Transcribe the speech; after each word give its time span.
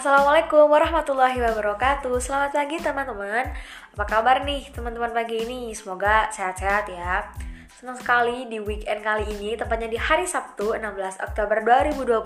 Assalamualaikum 0.00 0.64
warahmatullahi 0.72 1.36
wabarakatuh. 1.44 2.24
Selamat 2.24 2.56
pagi 2.56 2.80
teman-teman. 2.80 3.52
Apa 3.92 4.08
kabar 4.08 4.48
nih 4.48 4.72
teman-teman 4.72 5.12
pagi 5.12 5.44
ini? 5.44 5.76
Semoga 5.76 6.24
sehat-sehat 6.32 6.88
ya. 6.88 7.28
Senang 7.76 8.00
sekali 8.00 8.48
di 8.48 8.64
weekend 8.64 9.04
kali 9.04 9.28
ini 9.28 9.60
Tepatnya 9.60 9.92
di 9.92 10.00
hari 10.00 10.24
Sabtu 10.24 10.72
16 10.72 11.20
Oktober 11.20 11.60
2021 11.92 12.16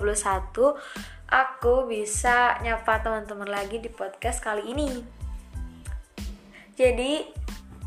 Aku 1.27 1.91
bisa 1.91 2.62
nyapa 2.62 3.02
teman-teman 3.02 3.50
lagi 3.50 3.82
di 3.82 3.91
podcast 3.91 4.38
kali 4.38 4.70
ini. 4.70 5.02
Jadi 6.79 7.27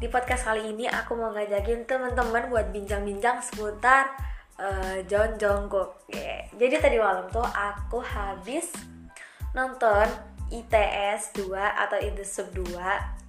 di 0.03 0.07
podcast 0.11 0.51
kali 0.51 0.67
ini 0.67 0.91
aku 0.91 1.15
mau 1.15 1.31
ngajakin 1.31 1.87
teman-teman 1.87 2.51
buat 2.51 2.75
bincang-bincang 2.75 3.39
seputar 3.39 4.11
uh, 4.59 4.99
John 5.07 5.39
Jungkook. 5.39 6.11
Yeah. 6.11 6.43
Jadi 6.59 6.75
tadi 6.75 6.99
malam 6.99 7.31
tuh 7.31 7.47
aku 7.47 8.03
habis 8.03 8.96
nonton 9.55 10.07
ITS 10.47 11.35
2 11.35 11.51
atau 11.55 11.97
the 12.15 12.23
Sub 12.23 12.51
2 12.55 12.63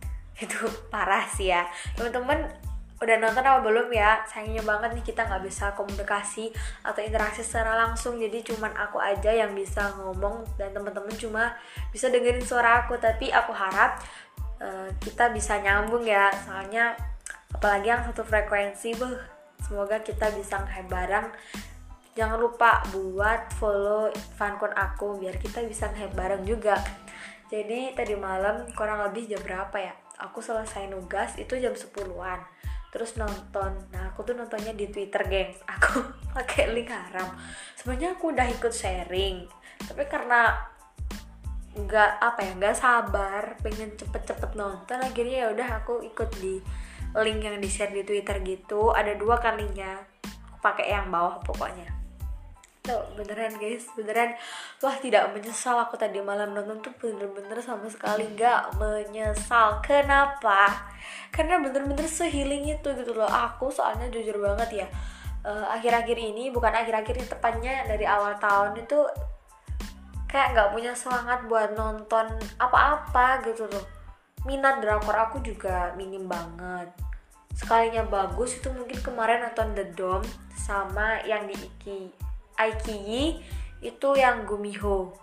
itu 0.45 0.59
parah 0.91 1.27
sih 1.27 1.51
ya. 1.51 1.67
Teman-teman 1.99 2.47
udah 2.99 3.17
nonton 3.19 3.43
apa 3.43 3.61
belum 3.63 3.91
ya? 3.91 4.23
Sayangnya 4.27 4.63
banget 4.63 4.91
nih 4.95 5.05
kita 5.07 5.27
nggak 5.27 5.43
bisa 5.47 5.75
komunikasi 5.75 6.51
atau 6.83 7.01
interaksi 7.03 7.43
secara 7.43 7.75
langsung. 7.75 8.19
Jadi 8.19 8.47
cuman 8.47 8.71
aku 8.75 9.03
aja 9.03 9.35
yang 9.35 9.55
bisa 9.55 9.95
ngomong 9.99 10.47
dan 10.59 10.71
teman-teman 10.71 11.15
cuma 11.19 11.55
bisa 11.91 12.07
dengerin 12.11 12.43
suara 12.43 12.87
aku. 12.87 12.99
Tapi 12.99 13.35
aku 13.35 13.51
harap 13.51 13.99
uh, 14.63 14.91
kita 15.03 15.31
bisa 15.35 15.59
nyambung 15.59 16.07
ya. 16.07 16.31
Soalnya 16.47 16.95
apalagi 17.51 17.91
yang 17.91 18.03
satu 18.07 18.23
frekuensi 18.23 18.95
beh 18.95 19.39
semoga 19.59 19.99
kita 20.07 20.31
bisa 20.39 20.63
bareng 20.87 21.27
jangan 22.19 22.35
lupa 22.43 22.83
buat 22.91 23.55
follow 23.55 24.11
fankon 24.35 24.75
aku 24.75 25.23
biar 25.23 25.39
kita 25.39 25.63
bisa 25.63 25.87
nge 25.95 26.11
bareng 26.19 26.43
juga. 26.43 26.75
Jadi 27.47 27.95
tadi 27.95 28.19
malam 28.19 28.67
kurang 28.75 29.07
lebih 29.07 29.31
jam 29.31 29.39
berapa 29.47 29.79
ya? 29.79 29.95
Aku 30.27 30.43
selesai 30.43 30.91
nugas 30.91 31.39
itu 31.39 31.55
jam 31.63 31.79
10-an 31.79 32.43
terus 32.91 33.15
nonton. 33.15 33.71
Nah 33.95 34.11
aku 34.11 34.27
tuh 34.27 34.35
nontonnya 34.35 34.75
di 34.75 34.91
twitter 34.91 35.23
geng. 35.31 35.55
Aku 35.79 36.03
pakai 36.35 36.75
link 36.75 36.91
haram. 36.91 37.31
Sebenarnya 37.79 38.19
aku 38.19 38.35
udah 38.35 38.51
ikut 38.51 38.75
sharing. 38.75 39.47
Tapi 39.87 40.03
karena 40.11 40.59
nggak 41.79 42.13
apa 42.19 42.41
ya 42.43 42.53
nggak 42.59 42.75
sabar 42.75 43.55
pengen 43.63 43.95
cepet-cepet 43.95 44.59
nonton 44.59 44.99
akhirnya 44.99 45.47
ya 45.47 45.49
udah 45.55 45.69
aku 45.79 46.03
ikut 46.03 46.27
di 46.43 46.59
link 47.15 47.39
yang 47.39 47.63
di 47.63 47.71
share 47.71 47.95
di 47.95 48.03
twitter 48.03 48.43
gitu. 48.43 48.91
Ada 48.91 49.15
dua 49.15 49.39
kalinya 49.39 50.03
aku 50.51 50.59
pakai 50.59 50.91
yang 50.91 51.15
bawah 51.15 51.39
pokoknya 51.47 51.98
tuh 52.89 53.05
beneran 53.13 53.53
guys. 53.61 53.85
Beneran. 53.93 54.33
Wah 54.81 54.97
tidak 54.97 55.37
menyesal 55.37 55.77
aku 55.77 56.01
tadi 56.01 56.25
malam 56.25 56.57
nonton 56.57 56.81
tuh 56.81 56.97
bener-bener 56.97 57.61
sama 57.61 57.85
sekali 57.93 58.25
nggak 58.33 58.81
menyesal. 58.81 59.85
Kenapa? 59.85 60.89
Karena 61.29 61.61
bener-bener 61.61 62.09
sehealing 62.09 62.73
itu 62.73 62.89
gitu 62.97 63.13
loh. 63.13 63.29
Aku 63.29 63.69
soalnya 63.69 64.09
jujur 64.09 64.41
banget 64.41 64.85
ya 64.85 64.89
eh, 65.45 65.67
akhir-akhir 65.79 66.17
uh, 66.19 66.29
ini 66.33 66.45
bukan 66.51 66.73
akhir-akhir 66.73 67.15
ini 67.21 67.27
tepatnya 67.29 67.75
dari 67.87 68.05
awal 68.09 68.35
tahun 68.41 68.75
itu 68.81 68.99
kayak 70.29 70.53
nggak 70.53 70.71
punya 70.77 70.93
semangat 70.93 71.45
buat 71.49 71.73
nonton 71.77 72.27
apa-apa 72.61 73.45
gitu 73.49 73.65
loh. 73.69 73.85
Minat 74.47 74.81
drakor 74.85 75.17
aku 75.17 75.41
juga 75.43 75.93
minim 75.97 76.29
banget. 76.29 76.93
Sekalinya 77.57 78.07
bagus 78.07 78.55
itu 78.55 78.71
mungkin 78.71 79.03
kemarin 79.03 79.43
nonton 79.51 79.75
The 79.75 79.91
Dome 79.97 80.29
sama 80.55 81.19
yang 81.27 81.51
di 81.51 81.57
Iki 81.59 82.28
Aikiyi 82.59 83.39
itu 83.79 84.09
yang 84.19 84.43
Gumiho 84.43 85.15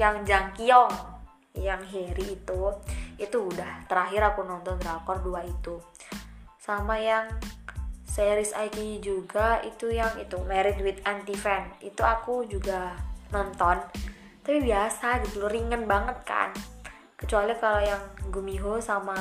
yang 0.00 0.24
Jang 0.24 0.56
Kyung 0.56 0.92
yang 1.52 1.84
Harry 1.84 2.40
itu. 2.40 2.62
Itu 3.20 3.52
udah 3.52 3.84
terakhir 3.86 4.32
aku 4.32 4.42
nonton 4.42 4.80
drakor 4.80 5.20
dua 5.20 5.44
itu. 5.44 5.76
Sama 6.56 6.96
yang 6.96 7.28
series 8.08 8.56
Aikiyi 8.56 9.04
juga 9.04 9.60
itu 9.60 9.92
yang 9.92 10.16
itu 10.16 10.40
Married 10.48 10.80
with 10.80 11.00
Anti 11.04 11.36
Fan. 11.36 11.76
Itu 11.84 12.00
aku 12.02 12.48
juga 12.48 12.96
nonton. 13.30 13.84
Tapi 14.42 14.58
biasa 14.64 15.22
gitu 15.28 15.46
ringan 15.46 15.84
banget 15.84 16.18
kan. 16.24 16.50
Kecuali 17.14 17.54
kalau 17.60 17.78
yang 17.84 18.02
Gumiho 18.32 18.82
sama 18.82 19.14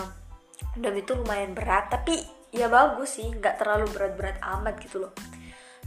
Dom 0.71 0.95
itu 0.95 1.11
lumayan 1.19 1.51
berat 1.51 1.91
tapi 1.91 2.23
ya 2.53 2.71
bagus 2.71 3.19
sih 3.19 3.27
nggak 3.27 3.59
terlalu 3.59 3.91
berat-berat 3.91 4.39
amat 4.39 4.79
gitu 4.79 5.03
loh 5.03 5.13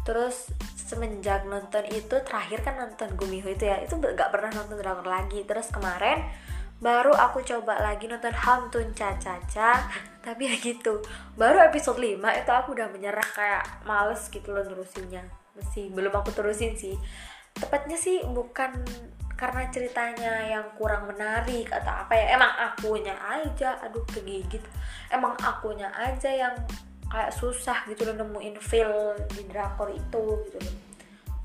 terus 0.04 0.52
semenjak 0.84 1.48
nonton 1.48 1.82
itu 1.88 2.12
terakhir 2.22 2.60
kan 2.60 2.76
nonton 2.76 3.16
Gumiho 3.16 3.48
itu 3.48 3.64
ya 3.64 3.80
itu 3.80 3.96
gak 3.96 4.30
pernah 4.30 4.52
nonton 4.52 4.76
drakor 4.78 5.08
lagi. 5.08 5.42
Terus 5.48 5.72
kemarin 5.72 6.20
baru 6.78 7.16
aku 7.16 7.40
coba 7.40 7.80
lagi 7.80 8.04
nonton 8.04 8.36
Hamtun 8.36 8.92
Caca 8.92 9.88
tapi 10.24 10.42
ya 10.44 10.54
gitu. 10.60 11.00
Baru 11.34 11.58
episode 11.64 11.96
5 11.96 12.20
itu 12.20 12.50
aku 12.52 12.76
udah 12.76 12.88
menyerah 12.92 13.24
kayak 13.24 13.64
males 13.88 14.28
gitu 14.28 14.52
loh 14.52 14.62
nerusinnya. 14.62 15.24
Masih 15.56 15.88
belum 15.90 16.12
aku 16.12 16.30
terusin 16.36 16.76
sih. 16.76 16.94
Tepatnya 17.56 17.96
sih 17.96 18.20
bukan 18.28 18.84
karena 19.34 19.66
ceritanya 19.72 20.46
yang 20.46 20.66
kurang 20.78 21.10
menarik 21.10 21.66
atau 21.66 21.90
apa 21.90 22.14
ya 22.14 22.38
emang 22.38 22.52
akunya 22.54 23.16
aja 23.18 23.80
aduh 23.80 24.04
kegigit. 24.06 24.62
Emang 25.08 25.32
akunya 25.40 25.90
aja 25.90 26.30
yang 26.30 26.54
kayak 27.14 27.30
susah 27.30 27.86
gitu 27.86 28.10
loh 28.10 28.18
nemuin 28.18 28.58
feel 28.58 29.14
di 29.30 29.46
drakor 29.46 29.86
itu 29.94 30.22
gitu 30.50 30.58
loh. 30.58 30.74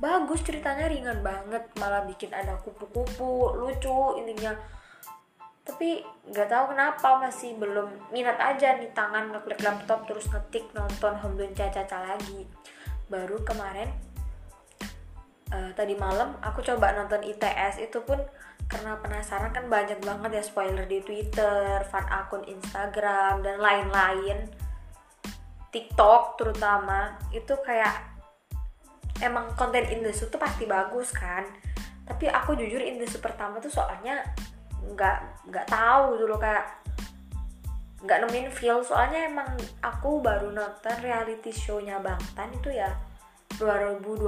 Bagus 0.02 0.42
ceritanya 0.42 0.90
ringan 0.90 1.22
banget 1.22 1.70
malah 1.78 2.02
bikin 2.10 2.34
ada 2.34 2.58
kupu-kupu 2.58 3.54
lucu 3.54 4.18
intinya. 4.18 4.58
Tapi 5.62 6.02
nggak 6.34 6.50
tahu 6.50 6.74
kenapa 6.74 7.22
masih 7.22 7.54
belum 7.62 8.10
minat 8.10 8.42
aja 8.42 8.82
nih 8.82 8.90
tangan 8.98 9.30
ngeklik 9.30 9.62
laptop 9.62 10.10
terus 10.10 10.26
ngetik 10.34 10.66
nonton 10.74 11.14
Homdun 11.22 11.54
Caca 11.54 11.86
lagi. 12.02 12.50
Baru 13.06 13.38
kemarin 13.46 13.94
uh, 15.54 15.70
tadi 15.78 15.94
malam 15.94 16.34
aku 16.42 16.66
coba 16.66 16.98
nonton 16.98 17.22
ITS 17.22 17.78
itu 17.78 18.02
pun 18.02 18.18
karena 18.66 18.98
penasaran 19.02 19.54
kan 19.54 19.66
banyak 19.70 20.02
banget 20.02 20.42
ya 20.42 20.44
spoiler 20.46 20.86
di 20.86 21.02
Twitter, 21.02 21.82
fan 21.90 22.06
akun 22.10 22.46
Instagram 22.46 23.42
dan 23.46 23.62
lain-lain 23.62 24.69
TikTok 25.70 26.42
terutama 26.42 27.14
itu 27.30 27.54
kayak 27.62 28.10
emang 29.22 29.52
konten 29.54 29.86
Indonesia 29.86 30.26
tuh 30.26 30.42
pasti 30.42 30.66
bagus 30.66 31.14
kan. 31.14 31.46
Tapi 32.10 32.26
aku 32.26 32.58
jujur 32.58 32.82
Indonesia 32.82 33.22
pertama 33.22 33.62
tuh 33.62 33.70
soalnya 33.70 34.26
nggak 34.80 35.18
nggak 35.52 35.68
tahu 35.70 36.18
dulu 36.18 36.42
kayak 36.42 36.66
nggak 38.02 38.18
nemuin 38.26 38.50
feel. 38.50 38.82
Soalnya 38.82 39.30
emang 39.30 39.54
aku 39.84 40.24
baru 40.24 40.50
nonton 40.50 40.96
reality 41.06 41.54
show-nya 41.54 42.02
Bang 42.02 42.20
Tan 42.34 42.50
itu 42.50 42.74
ya 42.74 42.90
2020 43.62 44.26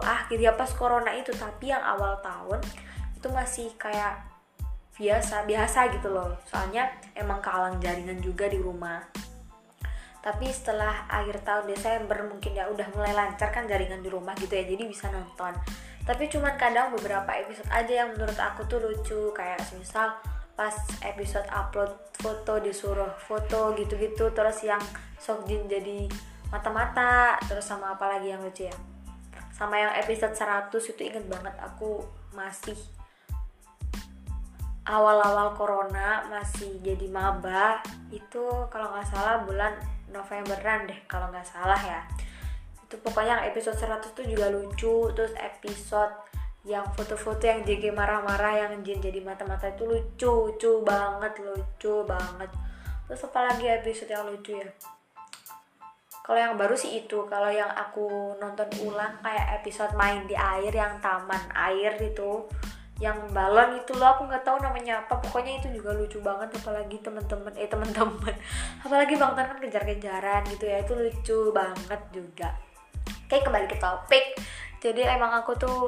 akhir 0.00 0.38
ya 0.40 0.52
pas 0.58 0.72
corona 0.74 1.14
itu. 1.14 1.30
Tapi 1.30 1.70
yang 1.70 1.84
awal 1.84 2.18
tahun 2.18 2.58
itu 3.14 3.28
masih 3.30 3.68
kayak 3.78 4.26
biasa 4.98 5.46
biasa 5.46 5.94
gitu 5.94 6.10
loh. 6.10 6.34
Soalnya 6.50 6.90
emang 7.14 7.38
kalang 7.38 7.78
jaringan 7.78 8.18
juga 8.18 8.50
di 8.50 8.58
rumah 8.58 9.29
tapi 10.20 10.52
setelah 10.52 11.08
akhir 11.08 11.40
tahun 11.48 11.72
Desember 11.72 12.28
mungkin 12.28 12.52
ya 12.52 12.68
udah 12.68 12.84
mulai 12.92 13.16
lancar 13.16 13.48
kan 13.48 13.64
jaringan 13.64 14.04
di 14.04 14.12
rumah 14.12 14.36
gitu 14.36 14.52
ya 14.52 14.68
jadi 14.68 14.84
bisa 14.84 15.08
nonton. 15.08 15.56
Tapi 16.04 16.28
cuman 16.28 16.60
kadang 16.60 16.92
beberapa 16.92 17.32
episode 17.32 17.68
aja 17.72 18.04
yang 18.04 18.12
menurut 18.12 18.36
aku 18.36 18.68
tuh 18.68 18.84
lucu 18.84 19.32
kayak 19.32 19.60
misal 19.76 20.12
pas 20.52 20.76
episode 21.00 21.48
upload 21.48 21.88
foto 22.20 22.60
disuruh 22.60 23.16
foto 23.16 23.72
gitu-gitu 23.80 24.28
terus 24.36 24.60
yang 24.60 24.80
Sokjin 25.16 25.64
jadi 25.64 26.04
mata-mata 26.52 27.40
terus 27.48 27.64
sama 27.64 27.96
apa 27.96 28.16
lagi 28.16 28.28
yang 28.36 28.44
lucu 28.44 28.68
ya? 28.68 28.76
Sama 29.56 29.80
yang 29.80 29.92
episode 29.96 30.36
100 30.36 30.68
itu 30.68 31.00
inget 31.00 31.24
banget 31.32 31.56
aku 31.56 32.04
masih 32.36 32.76
awal-awal 34.84 35.56
corona 35.56 36.28
masih 36.28 36.76
jadi 36.84 37.08
maba 37.08 37.80
itu 38.12 38.44
kalau 38.68 38.90
nggak 38.90 39.08
salah 39.08 39.44
bulan 39.46 39.72
Novemberan 40.10 40.90
deh 40.90 41.00
kalau 41.06 41.30
nggak 41.30 41.46
salah 41.46 41.78
ya. 41.78 42.00
Itu 42.84 42.98
pokoknya 43.00 43.46
episode 43.46 43.78
100 43.78 44.12
tuh 44.12 44.26
juga 44.26 44.50
lucu 44.50 45.10
terus 45.14 45.32
episode 45.38 46.12
yang 46.68 46.84
foto-foto 46.92 47.40
yang 47.48 47.64
JG 47.64 47.88
marah-marah 47.96 48.68
yang 48.68 48.84
Jin 48.84 49.00
jadi 49.00 49.24
mata-mata 49.24 49.72
itu 49.72 49.88
lucu 49.88 50.52
lucu 50.52 50.84
banget 50.84 51.32
lucu 51.40 52.04
banget. 52.04 52.50
Terus 53.08 53.22
apalagi 53.24 53.64
episode 53.70 54.12
yang 54.12 54.28
lucu 54.28 54.60
ya? 54.60 54.68
Kalau 56.20 56.38
yang 56.38 56.54
baru 56.60 56.76
sih 56.76 57.00
itu 57.00 57.26
kalau 57.26 57.48
yang 57.48 57.72
aku 57.72 58.36
nonton 58.38 58.68
ulang 58.86 59.18
kayak 59.24 59.64
episode 59.64 59.96
main 59.96 60.28
di 60.28 60.36
air 60.36 60.70
yang 60.70 61.00
taman 61.00 61.42
air 61.56 61.96
itu 61.98 62.44
yang 63.00 63.16
balon 63.32 63.80
itu 63.80 63.96
loh 63.96 64.12
aku 64.12 64.28
nggak 64.28 64.44
tahu 64.44 64.60
namanya 64.60 65.00
apa. 65.00 65.16
Pokoknya 65.24 65.56
itu 65.56 65.72
juga 65.72 65.96
lucu 65.96 66.20
banget 66.20 66.52
apalagi 66.60 67.00
temen-temen 67.00 67.52
eh 67.56 67.66
temen-temen. 67.66 68.34
Apalagi 68.84 69.16
bang 69.16 69.32
kan 69.32 69.56
kejar-kejaran 69.56 70.44
gitu 70.52 70.64
ya 70.68 70.84
itu 70.84 70.92
lucu 70.92 71.38
banget 71.50 72.02
juga. 72.12 72.52
Oke 73.24 73.40
kembali 73.40 73.66
ke 73.66 73.80
topik. 73.80 74.36
Jadi 74.84 75.00
emang 75.08 75.32
aku 75.32 75.56
tuh 75.56 75.80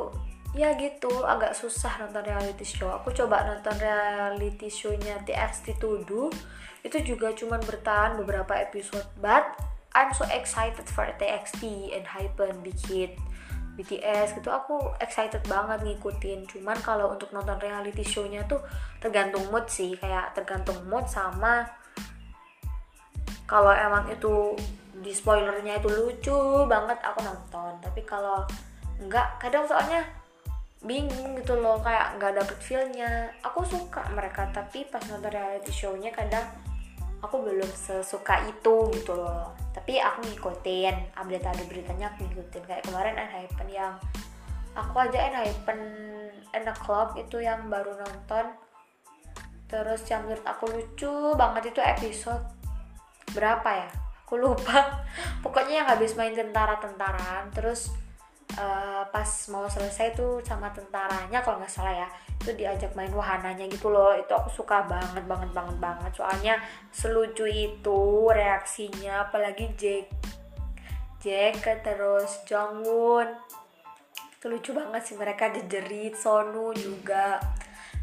ya 0.56 0.72
gitu 0.80 1.12
agak 1.24 1.52
susah 1.52 2.00
nonton 2.00 2.24
reality 2.24 2.64
show. 2.64 2.88
Aku 2.96 3.12
coba 3.12 3.44
nonton 3.44 3.76
reality 3.76 4.72
show-nya 4.72 5.20
TXT 5.28 5.76
Tudu 5.76 6.32
itu 6.82 6.98
juga 7.14 7.30
cuman 7.30 7.62
bertahan 7.62 8.18
beberapa 8.18 8.58
episode 8.58 9.06
but 9.22 9.54
I'm 9.94 10.10
so 10.16 10.26
excited 10.32 10.88
for 10.90 11.06
TXT 11.20 11.94
and 11.94 12.08
Hypen 12.08 12.64
Big 12.66 12.78
Hit 12.90 13.14
BTS 13.72 14.36
gitu 14.36 14.52
aku 14.52 14.92
excited 15.00 15.40
banget 15.48 15.80
ngikutin. 15.80 16.44
Cuman 16.44 16.76
kalau 16.84 17.12
untuk 17.12 17.32
nonton 17.32 17.56
reality 17.56 18.04
show-nya 18.04 18.44
tuh 18.44 18.60
tergantung 19.00 19.48
mood 19.48 19.64
sih 19.68 19.96
kayak 19.96 20.36
tergantung 20.36 20.76
mood 20.84 21.08
sama 21.08 21.64
kalau 23.48 23.72
emang 23.72 24.08
itu 24.08 24.56
di 25.02 25.12
spoilernya 25.12 25.80
itu 25.80 25.88
lucu 25.88 26.68
banget 26.68 27.00
aku 27.00 27.20
nonton. 27.24 27.72
Tapi 27.80 28.00
kalau 28.04 28.44
enggak 29.00 29.40
kadang 29.40 29.64
soalnya 29.64 30.04
bingung 30.82 31.38
gitu 31.38 31.56
loh 31.56 31.78
kayak 31.80 32.16
nggak 32.20 32.38
dapet 32.38 32.58
feelnya. 32.60 33.32
Aku 33.40 33.64
suka 33.64 34.04
mereka 34.12 34.48
tapi 34.52 34.84
pas 34.88 35.02
nonton 35.08 35.32
reality 35.32 35.72
show-nya 35.72 36.12
kadang 36.12 36.44
aku 37.22 37.36
belum 37.46 37.70
sesuka 37.70 38.42
itu 38.50 38.90
gitu 38.98 39.14
loh. 39.14 39.54
Tapi 39.70 40.02
aku 40.02 40.26
ngikutin 40.26 41.14
update 41.14 41.46
ada 41.46 41.62
beritanya 41.70 42.06
aku 42.12 42.26
ngikutin. 42.26 42.62
Kayak 42.66 42.82
kemarin 42.90 43.14
Enhypen 43.16 43.68
yang 43.70 43.94
aku 44.74 44.94
aja 44.98 45.18
Enhypen 45.30 45.80
in 46.52 46.64
a 46.66 46.74
club 46.74 47.14
itu 47.14 47.38
yang 47.38 47.70
baru 47.70 47.94
nonton. 47.94 48.58
Terus 49.70 50.02
yang 50.10 50.28
menurut 50.28 50.44
aku 50.44 50.68
lucu 50.68 51.32
banget 51.38 51.72
itu 51.72 51.80
episode 51.80 52.44
berapa 53.32 53.70
ya? 53.70 53.88
Aku 54.26 54.36
lupa. 54.36 55.06
Pokoknya 55.46 55.86
yang 55.86 55.88
habis 55.88 56.18
main 56.18 56.34
tentara-tentaraan 56.34 57.54
terus 57.54 57.94
uh, 58.58 59.02
pas 59.08 59.28
mau 59.48 59.64
selesai 59.68 60.16
tuh 60.16 60.42
sama 60.44 60.72
tentaranya 60.72 61.40
kalau 61.40 61.60
nggak 61.60 61.72
salah 61.72 61.94
ya 61.94 62.08
itu 62.42 62.58
diajak 62.58 62.92
main 62.98 63.12
wahananya 63.14 63.70
gitu 63.70 63.88
loh. 63.88 64.12
Itu 64.18 64.34
aku 64.34 64.50
suka 64.50 64.84
banget 64.84 65.22
banget 65.24 65.50
banget 65.54 65.76
banget. 65.78 66.12
Soalnya 66.16 66.58
selucu 66.90 67.46
itu 67.46 68.28
reaksinya 68.28 69.30
apalagi 69.30 69.72
Jack 69.78 70.06
Jack 71.22 71.62
terus 71.86 72.42
Jongwon. 72.50 73.30
Itu 74.36 74.50
lucu 74.50 74.74
banget 74.74 75.06
sih 75.06 75.14
mereka 75.14 75.54
jejerit 75.54 76.18
Sonu 76.18 76.74
juga. 76.74 77.38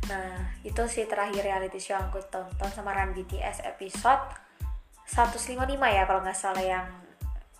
Nah 0.07 0.56
itu 0.63 0.80
sih 0.88 1.04
terakhir 1.04 1.44
reality 1.44 1.78
show 1.78 2.00
yang 2.00 2.07
aku 2.07 2.24
tonton 2.31 2.72
sama 2.72 2.96
Ran 2.96 3.12
BTS 3.12 3.68
episode 3.68 4.24
155 5.04 5.68
ya 5.68 6.07
kalau 6.07 6.22
nggak 6.24 6.38
salah 6.38 6.63
yang 6.63 6.88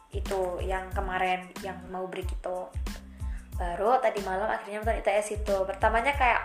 itu 0.09 0.57
yang 0.65 0.89
kemarin 0.89 1.45
yang 1.61 1.77
mau 1.94 2.09
break 2.09 2.25
itu 2.25 2.59
baru 3.59 4.00
tadi 4.00 4.23
malam 4.23 4.47
akhirnya 4.50 4.81
nonton 4.81 4.97
ITS 5.03 5.44
itu. 5.44 5.56
Pertamanya 5.67 6.15
kayak 6.15 6.41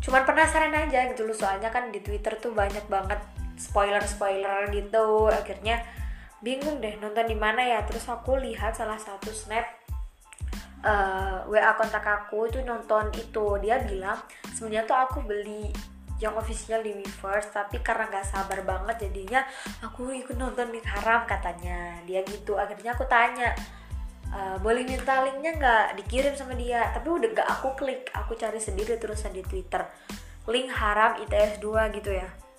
cuman 0.00 0.24
penasaran 0.24 0.72
aja 0.72 1.12
gitu 1.12 1.28
loh 1.28 1.36
soalnya 1.36 1.68
kan 1.68 1.92
di 1.92 2.00
Twitter 2.00 2.32
tuh 2.40 2.56
banyak 2.56 2.88
banget 2.88 3.20
spoiler 3.60 4.02
spoiler 4.02 4.66
gitu. 4.72 5.28
Akhirnya 5.28 5.84
bingung 6.40 6.80
deh 6.80 6.96
nonton 6.98 7.28
di 7.28 7.36
mana 7.36 7.62
ya. 7.62 7.84
Terus 7.86 8.08
aku 8.08 8.40
lihat 8.40 8.74
salah 8.74 8.98
satu 8.98 9.30
snap 9.30 9.68
uh, 10.82 11.44
eh, 11.46 11.52
WA 11.52 11.72
kontak 11.76 12.02
aku 12.02 12.48
itu 12.48 12.64
nonton 12.64 13.12
itu. 13.14 13.60
Dia 13.60 13.84
bilang 13.84 14.18
sebenarnya 14.56 14.88
tuh 14.88 14.98
aku 14.98 15.18
beli 15.22 15.70
yang 16.20 16.36
official 16.36 16.84
di 16.84 16.92
Weverse 16.92 17.50
tapi 17.50 17.80
karena 17.80 18.06
nggak 18.12 18.28
sabar 18.28 18.60
banget 18.62 19.08
jadinya 19.08 19.40
aku 19.80 20.12
ikut 20.12 20.36
nonton 20.36 20.68
di 20.70 20.80
haram 20.84 21.24
katanya. 21.24 21.96
Dia 22.04 22.20
gitu 22.28 22.60
akhirnya 22.60 22.92
aku 22.92 23.08
tanya 23.08 23.56
e, 24.28 24.60
boleh 24.60 24.84
minta 24.84 25.24
linknya 25.24 25.56
nggak 25.56 25.86
dikirim 26.04 26.36
sama 26.36 26.52
dia? 26.52 26.92
Tapi 26.92 27.08
udah 27.08 27.28
gak 27.32 27.48
aku 27.48 27.68
klik 27.80 28.12
aku 28.12 28.36
cari 28.36 28.60
sendiri 28.60 29.00
terusan 29.00 29.32
di 29.32 29.40
Twitter. 29.40 29.80
Link 30.46 30.68
haram 30.68 31.16
ITS 31.24 31.58
2 31.64 31.96
gitu 31.96 32.12
ya 32.12 32.49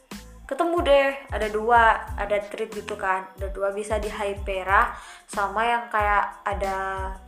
ketemu 0.51 0.77
deh 0.83 1.09
ada 1.31 1.47
dua 1.47 1.95
ada 2.19 2.37
trip 2.43 2.75
gitu 2.75 2.99
kan. 2.99 3.23
Ada 3.39 3.55
dua 3.55 3.71
bisa 3.71 3.95
di 4.03 4.11
Hypera 4.11 4.91
sama 5.23 5.63
yang 5.63 5.87
kayak 5.87 6.43
ada 6.43 6.75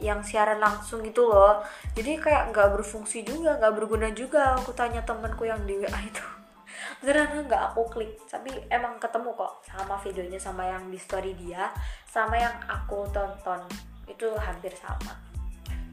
yang 0.03 0.19
siaran 0.19 0.59
langsung 0.59 0.99
gitu 1.07 1.31
loh. 1.31 1.63
Jadi 1.95 2.19
kayak 2.19 2.51
nggak 2.51 2.75
berfungsi 2.75 3.23
juga 3.23 3.55
nggak 3.55 3.73
berguna 3.79 4.11
juga. 4.11 4.59
Aku 4.59 4.75
tanya 4.75 4.99
temenku 5.07 5.47
yang 5.47 5.63
di 5.63 5.79
WA 5.79 5.99
itu. 6.03 6.25
Karena 7.07 7.39
nggak 7.47 7.63
aku 7.71 7.81
klik. 7.95 8.19
Tapi 8.27 8.51
emang 8.67 8.99
ketemu 8.99 9.31
kok 9.39 9.63
sama 9.63 9.95
videonya 10.03 10.39
sama 10.43 10.67
yang 10.67 10.91
di 10.91 10.99
story 10.99 11.31
dia 11.39 11.71
sama 12.03 12.35
yang 12.35 12.59
aku 12.67 13.07
tonton. 13.15 13.63
Itu 14.03 14.35
hampir 14.35 14.75
sama. 14.75 15.15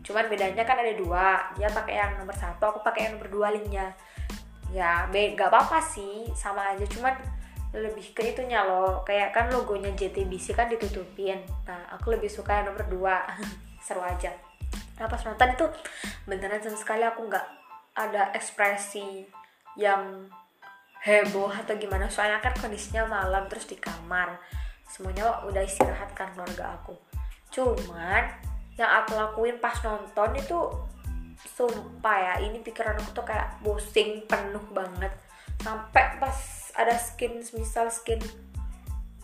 Cuman 0.03 0.27
bedanya 0.27 0.67
kan 0.67 0.83
ada 0.83 0.99
dua. 0.99 1.55
Dia 1.55 1.71
pakai 1.71 1.95
yang 1.95 2.19
nomor 2.19 2.35
satu 2.35 2.75
aku 2.75 2.83
pakai 2.83 3.07
yang 3.07 3.23
nomor 3.23 3.31
dua 3.31 3.55
linknya 3.55 3.95
ya 4.71 5.07
be 5.11 5.35
gak 5.35 5.51
apa-apa 5.51 5.83
sih 5.83 6.31
sama 6.35 6.75
aja. 6.75 6.87
Cuman 6.87 7.15
lebih 7.75 8.15
ke 8.15 8.35
itunya 8.35 8.63
loh. 8.67 9.03
Kayak 9.07 9.35
kan 9.35 9.47
logonya 9.51 9.95
JTBC 9.95 10.55
kan 10.55 10.67
ditutupin. 10.71 11.43
Nah 11.67 11.91
aku 11.95 12.15
lebih 12.15 12.31
suka 12.31 12.63
yang 12.63 12.75
nomor 12.75 12.87
dua. 12.91 13.27
Seru 13.85 14.03
aja. 14.03 14.31
Nah 14.99 15.07
pas 15.07 15.23
nonton 15.25 15.55
itu 15.55 15.67
beneran 16.27 16.61
sama 16.61 16.79
sekali 16.79 17.03
aku 17.07 17.27
nggak 17.27 17.47
ada 17.97 18.31
ekspresi 18.37 19.27
yang 19.79 20.29
heboh 21.03 21.51
atau 21.51 21.75
gimana. 21.79 22.07
Soalnya 22.11 22.43
kan 22.45 22.55
kondisinya 22.59 23.09
malam 23.09 23.47
terus 23.47 23.67
di 23.71 23.79
kamar. 23.79 24.39
Semuanya 24.91 25.47
udah 25.47 25.63
istirahat 25.63 26.11
kan 26.19 26.35
keluarga 26.35 26.75
aku. 26.77 26.99
Cuman 27.51 28.51
yang 28.79 28.91
aku 29.05 29.13
lakuin 29.15 29.59
pas 29.59 29.77
nonton 29.85 30.31
itu 30.39 30.59
sumpah 31.45 32.17
ya 32.17 32.35
ini 32.45 32.61
pikiran 32.61 32.97
aku 33.01 33.11
tuh 33.17 33.27
kayak 33.27 33.61
boosting 33.65 34.25
penuh 34.29 34.65
banget. 34.73 35.13
Sampai 35.61 36.17
pas 36.17 36.37
ada 36.77 36.97
skin 36.97 37.45
semisal 37.45 37.93
skin 37.93 38.21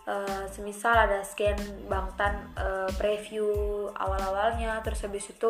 uh, 0.07 0.45
semisal 0.51 0.95
ada 0.95 1.21
skin 1.25 1.57
bangtan 1.89 2.53
uh, 2.57 2.89
preview 2.97 3.49
awal-awalnya 3.97 4.81
terus 4.85 5.05
habis 5.05 5.29
itu 5.33 5.49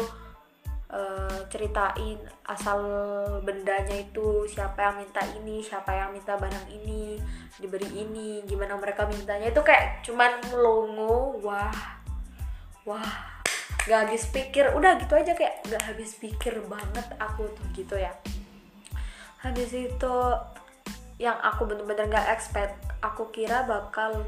uh, 0.91 1.41
ceritain 1.51 2.19
asal 2.47 2.81
bendanya 3.43 3.97
itu 3.99 4.47
siapa 4.47 4.91
yang 4.91 4.97
minta 5.03 5.23
ini 5.35 5.62
siapa 5.62 5.91
yang 5.91 6.11
minta 6.15 6.39
barang 6.39 6.67
ini 6.71 7.19
diberi 7.59 7.89
ini 7.91 8.43
gimana 8.47 8.79
mereka 8.79 9.07
mintanya. 9.07 9.51
Itu 9.51 9.62
kayak 9.67 10.07
cuman 10.07 10.39
melongo 10.51 11.41
wah 11.43 11.75
wah 12.87 13.36
gak 13.87 14.11
habis 14.11 14.27
pikir 14.35 14.75
udah 14.75 14.99
gitu 14.99 15.14
aja 15.14 15.33
kayak 15.38 15.62
gak 15.71 15.83
habis 15.87 16.19
pikir 16.19 16.59
banget 16.66 17.07
aku 17.23 17.47
tuh 17.55 17.66
gitu 17.73 17.95
ya. 17.95 18.11
Habis 19.40 19.71
itu 19.71 20.16
yang 21.23 21.38
aku 21.38 21.71
bener-bener 21.71 22.11
gak 22.11 22.28
expect 22.35 22.75
aku 22.99 23.31
kira 23.31 23.62
bakal 23.64 24.26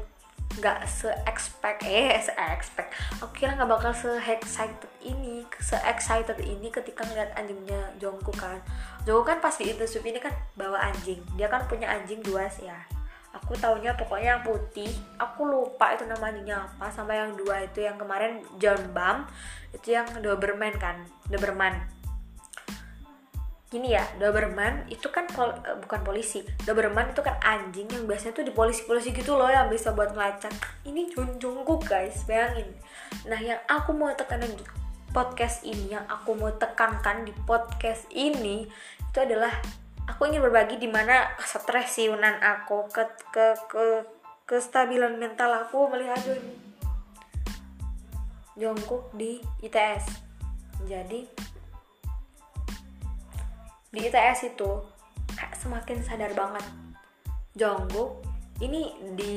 gak 0.63 0.87
se-expect 0.87 1.83
eh 1.83 2.15
se-expect. 2.23 2.95
Aku 3.19 3.35
kira 3.35 3.59
gak 3.59 3.67
bakal 3.67 3.91
se-excited 3.91 4.87
ini 5.03 5.43
se-excited 5.59 6.39
ini 6.39 6.71
ketika 6.71 7.03
ngeliat 7.03 7.35
anjingnya 7.35 7.91
Jongkook 7.99 8.39
kan. 8.39 8.63
Jongkook 9.03 9.27
kan 9.35 9.39
pasti 9.43 9.67
itu 9.67 9.83
sup 9.83 10.07
ini 10.07 10.23
kan 10.23 10.31
bawa 10.55 10.87
anjing. 10.87 11.19
Dia 11.35 11.51
kan 11.51 11.67
punya 11.67 11.91
anjing 11.91 12.23
dua 12.23 12.47
sih 12.47 12.71
ya 12.71 12.98
aku 13.33 13.53
taunya 13.57 13.93
pokoknya 13.93 14.39
yang 14.39 14.43
putih. 14.45 14.89
Aku 15.21 15.45
lupa 15.45 15.93
itu 15.93 16.05
namanya 16.05 16.65
apa 16.65 16.89
sama 16.89 17.13
yang 17.13 17.37
dua 17.37 17.65
itu 17.65 17.85
yang 17.85 17.97
kemarin 17.97 18.41
John 18.57 18.93
Bam 18.93 19.29
itu 19.73 19.93
yang 19.93 20.07
Doberman 20.21 20.73
kan 20.81 21.05
Doberman. 21.29 21.77
Gini 23.69 23.93
ya 23.93 24.01
Doberman 24.17 24.89
itu 24.89 25.05
kan 25.13 25.29
pol, 25.29 25.53
uh, 25.53 25.77
bukan 25.77 26.01
polisi. 26.01 26.41
Doberman 26.65 27.13
itu 27.13 27.21
kan 27.21 27.37
anjing 27.45 27.85
yang 27.85 28.09
biasanya 28.09 28.33
tuh 28.33 28.45
di 28.45 28.53
polisi-polisi 28.53 29.13
gitu 29.13 29.37
loh 29.37 29.49
yang 29.49 29.69
bisa 29.69 29.93
buat 29.93 30.09
ngelacak. 30.17 30.53
Ini 30.89 31.13
Jungkook 31.13 31.85
guys 31.85 32.25
bayangin. 32.25 32.73
Nah 33.29 33.37
yang 33.37 33.61
aku 33.69 33.93
mau 33.93 34.09
tekanan 34.17 34.49
di 34.57 34.65
podcast 35.09 35.65
ini 35.65 35.93
yang 35.93 36.05
aku 36.05 36.37
mau 36.37 36.53
tekankan 36.53 37.25
di 37.25 37.33
podcast 37.45 38.05
ini 38.13 38.69
itu 39.09 39.17
adalah 39.17 39.49
aku 40.09 40.29
ingin 40.29 40.41
berbagi 40.41 40.81
di 40.81 40.89
mana 40.89 41.37
stres 41.37 41.93
siunan 41.93 42.41
aku 42.41 42.89
ke 42.89 43.05
ke 43.29 43.45
ke 43.69 43.83
kestabilan 44.49 45.21
mental 45.21 45.53
aku 45.53 45.85
melihat 45.93 46.17
Jongkook 48.57 49.13
di 49.13 49.39
ITS 49.61 50.29
jadi 50.89 51.21
di 53.89 53.99
ITS 54.05 54.53
itu 54.53 54.69
kayak 55.33 55.57
semakin 55.57 55.97
sadar 56.05 56.31
banget. 56.37 56.61
Jongkook 57.57 58.21
ini 58.61 58.93
di 59.17 59.35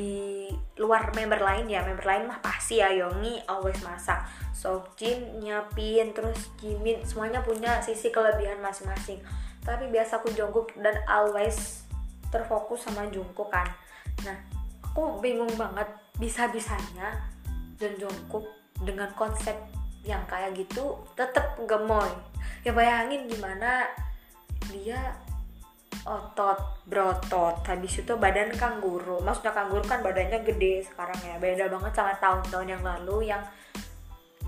luar 0.76 1.08
member 1.16 1.40
lain 1.40 1.72
ya. 1.72 1.80
Member 1.80 2.04
lain 2.04 2.28
mah 2.28 2.38
pasti 2.44 2.84
ya 2.84 2.92
Yongi 2.92 3.40
always 3.48 3.80
masak. 3.80 4.20
Jin 4.94 5.42
nyiapin 5.42 6.14
terus 6.14 6.52
Jimin 6.60 7.02
semuanya 7.02 7.42
punya 7.42 7.82
sisi 7.82 8.14
kelebihan 8.14 8.62
masing-masing 8.62 9.18
tapi 9.62 9.88
biasa 9.90 10.18
aku 10.22 10.34
Jungkook 10.34 10.74
dan 10.78 10.98
always 11.06 11.86
terfokus 12.28 12.86
sama 12.86 13.06
Jungkook 13.10 13.50
kan. 13.50 13.66
Nah 14.26 14.36
aku 14.82 15.22
bingung 15.22 15.50
banget 15.54 15.88
bisa-bisanya 16.18 17.16
dan 17.80 17.96
Jungkook 17.96 18.44
dengan 18.82 19.08
konsep 19.14 19.54
yang 20.02 20.22
kayak 20.26 20.58
gitu 20.58 20.98
tetap 21.14 21.54
gemoy 21.62 22.10
ya 22.66 22.74
bayangin 22.74 23.30
gimana 23.30 23.86
dia 24.70 25.14
otot 26.02 26.82
berotot 26.90 27.62
habis 27.62 28.02
itu 28.02 28.12
badan 28.18 28.50
kanguru 28.58 29.22
maksudnya 29.22 29.54
kanguru 29.54 29.86
kan 29.86 30.02
badannya 30.02 30.42
gede 30.42 30.82
sekarang 30.82 31.18
ya 31.22 31.38
beda 31.38 31.70
banget 31.70 31.92
sama 31.94 32.12
tahun-tahun 32.18 32.68
yang 32.74 32.82
lalu 32.82 33.30
yang 33.30 33.42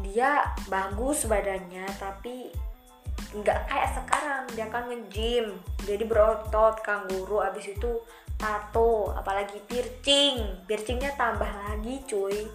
dia 0.03 0.43
bagus 0.67 1.31
badannya 1.31 1.87
tapi 2.03 2.51
nggak 3.35 3.67
kayak 3.67 3.91
sekarang 3.99 4.45
dia 4.55 4.67
kan 4.71 4.87
nge-gym. 4.87 5.59
Jadi 5.83 6.05
berotot 6.07 6.79
kanguru 6.87 7.43
habis 7.43 7.75
itu 7.75 7.99
tato 8.39 9.11
apalagi 9.11 9.59
piercing. 9.67 10.63
Piercingnya 10.71 11.19
tambah 11.19 11.49
lagi 11.49 11.99
cuy. 12.07 12.47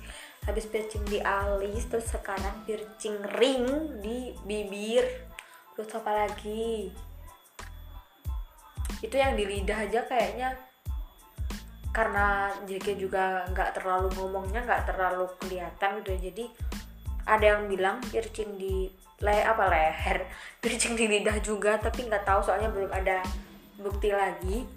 Habis 0.47 0.71
piercing 0.71 1.03
di 1.05 1.19
alis 1.19 1.83
terus 1.91 2.07
sekarang 2.07 2.63
piercing 2.63 3.19
ring 3.35 3.67
di 3.99 4.31
bibir. 4.47 5.03
Terus 5.75 5.91
apa 5.99 6.11
lagi? 6.25 6.87
Itu 9.03 9.15
yang 9.15 9.35
di 9.35 9.43
lidah 9.43 9.83
aja 9.83 10.07
kayaknya. 10.07 10.55
Karena 11.91 12.55
JK 12.63 12.95
juga 12.95 13.43
nggak 13.51 13.75
terlalu 13.75 14.07
ngomongnya 14.15 14.63
nggak 14.63 14.83
terlalu 14.87 15.27
kelihatan 15.43 15.99
gitu 15.99 16.09
ya. 16.15 16.19
jadi 16.31 16.45
ada 17.29 17.45
yang 17.45 17.69
bilang 17.69 17.97
piercing 18.09 18.57
di 18.57 18.89
le 19.19 19.43
apa 19.43 19.67
leher 19.67 20.23
piercing 20.63 20.95
di 20.95 21.05
lidah 21.07 21.37
juga 21.43 21.75
tapi 21.75 22.07
nggak 22.07 22.23
tahu 22.23 22.39
soalnya 22.43 22.71
belum 22.71 22.91
ada 22.91 23.23
bukti 23.79 24.11
lagi. 24.11 24.67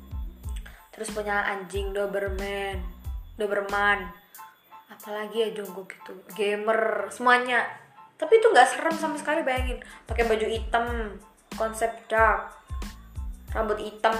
Terus 0.93 1.09
punya 1.11 1.47
anjing 1.49 1.91
Doberman 1.97 3.03
Doberman. 3.37 4.07
Apalagi 4.93 5.37
ya 5.43 5.49
Jongkok 5.57 5.89
gitu. 5.89 6.13
Gamer 6.37 7.09
semuanya. 7.09 7.65
Tapi 8.21 8.39
itu 8.39 8.47
nggak 8.53 8.69
serem 8.69 8.97
sama 9.01 9.17
sekali 9.19 9.43
bayangin. 9.43 9.81
Pakai 10.07 10.29
baju 10.29 10.47
hitam 10.47 10.87
konsep 11.57 11.91
dark. 12.07 12.55
Rambut 13.51 13.81
hitam 13.81 14.15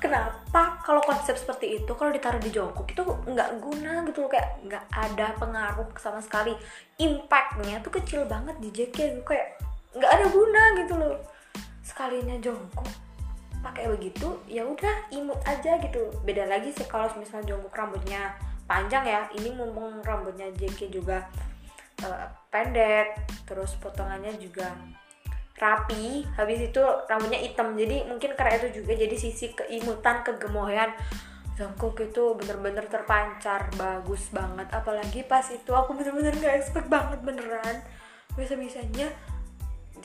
kenapa 0.00 0.80
kalau 0.82 1.04
konsep 1.04 1.36
seperti 1.36 1.78
itu 1.78 1.92
kalau 1.94 2.10
ditaruh 2.10 2.40
di 2.40 2.48
jongkok 2.50 2.88
itu 2.88 3.04
nggak 3.04 3.60
guna 3.60 4.02
gitu 4.08 4.24
loh 4.24 4.30
kayak 4.32 4.58
nggak 4.64 4.84
ada 4.90 5.26
pengaruh 5.36 5.86
sama 6.00 6.18
sekali. 6.24 6.56
Impactnya 6.96 7.84
tuh 7.84 7.92
kecil 8.00 8.24
banget 8.24 8.56
di 8.58 8.72
JK 8.72 9.22
kayak 9.22 9.60
nggak 9.94 10.10
ada 10.10 10.26
guna 10.32 10.62
gitu 10.80 10.94
loh. 10.96 11.16
Sekalinya 11.84 12.40
jongkok 12.40 12.88
pakai 13.60 13.92
begitu 13.92 14.40
ya 14.48 14.64
udah 14.64 15.12
imut 15.12 15.38
aja 15.44 15.76
gitu. 15.78 16.08
Beda 16.24 16.48
lagi 16.48 16.72
sih 16.72 16.88
kalau 16.88 17.12
misalnya 17.20 17.54
jongkok 17.54 17.76
rambutnya 17.76 18.34
panjang 18.64 19.04
ya 19.04 19.22
ini 19.36 19.52
mumpung 19.52 20.00
rambutnya 20.00 20.48
JK 20.56 20.94
juga 20.94 21.26
uh, 22.06 22.26
pendek 22.48 23.18
terus 23.44 23.74
potongannya 23.82 24.34
juga 24.38 24.70
rapi 25.60 26.24
habis 26.40 26.72
itu 26.72 26.80
rambutnya 27.06 27.36
hitam. 27.36 27.76
Jadi 27.76 28.08
mungkin 28.08 28.32
karena 28.32 28.56
itu 28.56 28.80
juga 28.80 28.96
jadi 28.96 29.16
sisi 29.16 29.52
keimutan 29.52 30.24
kegemoyan. 30.24 30.90
Jungkook 31.60 32.00
itu 32.00 32.32
bener-bener 32.40 32.88
terpancar 32.88 33.68
bagus 33.76 34.32
banget. 34.32 34.72
Apalagi 34.72 35.20
pas 35.28 35.44
itu 35.52 35.68
aku 35.76 35.92
bener-bener 35.92 36.32
gak 36.40 36.56
expect 36.56 36.88
banget 36.88 37.20
beneran. 37.20 37.84
Bisa-bisanya 38.32 39.12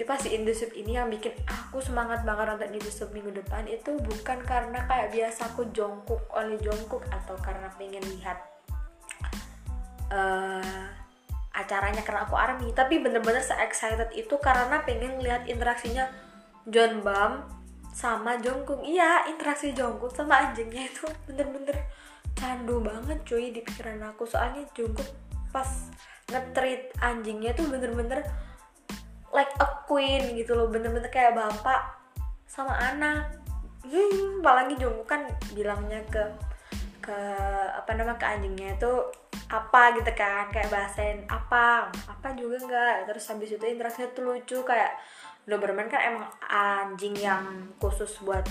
pas 0.03 0.19
di 0.19 0.35
Indosub 0.35 0.75
ini 0.75 0.99
yang 0.99 1.07
bikin 1.07 1.31
aku 1.47 1.79
semangat 1.79 2.27
banget 2.27 2.51
nonton 2.51 2.75
Indosub 2.75 3.15
minggu 3.15 3.31
depan. 3.39 3.63
Itu 3.71 3.95
bukan 4.03 4.43
karena 4.43 4.83
kayak 4.83 5.15
biasa 5.15 5.55
aku 5.55 5.71
jongkok 5.71 6.27
oleh 6.35 6.59
jongkok 6.59 7.07
atau 7.07 7.39
karena 7.39 7.71
pengen 7.79 8.03
lihat 8.03 8.35
uh, 10.11 11.04
acaranya 11.55 12.03
karena 12.03 12.27
aku 12.27 12.35
army. 12.35 12.75
Tapi 12.75 12.99
bener-bener 12.99 13.41
se 13.41 13.55
excited 13.57 14.11
itu 14.11 14.35
karena 14.43 14.83
pengen 14.83 15.23
lihat 15.23 15.47
interaksinya 15.47 16.11
John 16.67 17.01
Bam 17.01 17.47
sama 17.95 18.35
Jungkook 18.35 18.83
iya 18.83 19.23
interaksi 19.31 19.71
Jungkook 19.71 20.11
sama 20.11 20.35
anjingnya 20.43 20.91
itu 20.91 21.07
bener-bener 21.23 21.87
candu 22.35 22.83
banget 22.83 23.23
cuy 23.23 23.55
di 23.55 23.63
pikiran 23.63 24.03
aku. 24.11 24.27
Soalnya 24.27 24.67
Jungkook 24.75 25.07
pas 25.55 25.67
ngetreat 26.27 26.91
anjingnya 26.99 27.55
tuh 27.55 27.71
bener-bener 27.71 28.27
like 29.31 29.51
a 29.63 29.67
queen 29.87 30.35
gitu 30.35 30.53
loh. 30.53 30.67
Bener-bener 30.67 31.07
kayak 31.07 31.39
bapak 31.39 31.95
sama 32.43 32.75
anak. 32.75 33.31
Hmm, 33.87 34.43
apalagi 34.43 34.75
Jungkook 34.75 35.07
kan 35.07 35.23
bilangnya 35.55 36.03
ke 36.11 36.23
ke 37.05 37.17
apa 37.69 37.93
nama 37.93 38.17
ke 38.17 38.25
anjingnya 38.25 38.81
itu 38.81 38.93
apa 39.45 39.93
gitu 39.93 40.11
kan 40.17 40.49
kayak 40.49 40.73
bahasain 40.73 41.21
apa 41.29 41.93
apa 42.09 42.27
juga 42.33 42.57
enggak 42.65 42.95
terus 43.05 43.29
habis 43.29 43.53
itu 43.53 43.61
interaksinya 43.61 44.09
tuh 44.13 44.23
lucu 44.25 44.57
kayak 44.65 44.97
Doberman 45.45 45.85
kan 45.85 46.01
emang 46.01 46.25
anjing 46.49 47.13
yang 47.21 47.69
khusus 47.77 48.17
buat 48.25 48.41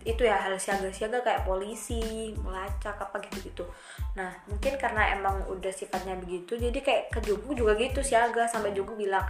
itu 0.00 0.24
ya 0.24 0.40
hal 0.40 0.56
siaga-siaga 0.56 1.20
kayak 1.20 1.44
polisi, 1.44 2.32
melacak 2.40 2.96
apa 2.96 3.20
gitu-gitu. 3.20 3.68
Nah 4.16 4.32
mungkin 4.48 4.80
karena 4.80 5.12
emang 5.12 5.44
udah 5.52 5.68
sifatnya 5.68 6.16
begitu, 6.16 6.56
jadi 6.56 6.80
kayak 6.80 7.12
ke 7.12 7.20
Jugu 7.20 7.52
juga 7.52 7.76
gitu 7.76 8.00
siaga 8.00 8.48
sampai 8.48 8.72
Jugu 8.72 8.96
bilang, 8.96 9.28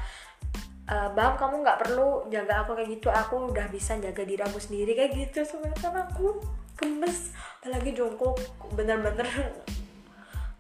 e, 0.87 0.95
bang 1.11 1.35
kamu 1.35 1.67
nggak 1.67 1.79
perlu 1.83 2.31
jaga 2.31 2.63
aku 2.63 2.79
kayak 2.79 2.91
gitu, 3.03 3.11
aku 3.11 3.51
udah 3.51 3.67
bisa 3.67 3.99
jaga 3.99 4.23
diri 4.23 4.47
sendiri 4.47 4.95
kayak 4.95 5.13
gitu. 5.19 5.43
Sebenarnya 5.43 6.07
aku 6.07 6.39
gemes, 6.79 7.35
apalagi 7.59 7.91
jongkok 7.91 8.39
bener-bener 8.79 9.27